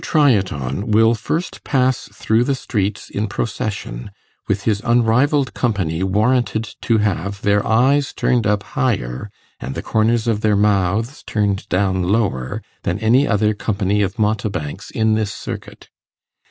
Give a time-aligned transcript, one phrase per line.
[0.03, 4.09] TRY IT ON Will first pass through the streets, in procession,
[4.47, 9.29] with his unrivalled Company warranted to have their eyes turned up higher,
[9.59, 14.89] and the corners of their mouths turned down lower, than any other company of Mountebanks
[14.89, 15.91] in this circuit!